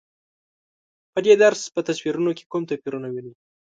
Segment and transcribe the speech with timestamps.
[1.13, 3.33] په دې درس په تصویرونو کې کوم توپیرونه وینئ؟